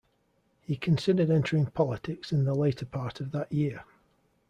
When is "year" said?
3.51-3.83